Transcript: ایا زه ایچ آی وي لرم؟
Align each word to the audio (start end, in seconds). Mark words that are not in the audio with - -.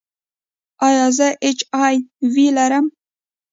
ایا 0.87 1.05
زه 1.17 1.27
ایچ 1.45 1.59
آی 1.83 1.95
وي 2.33 2.47
لرم؟ 2.55 2.85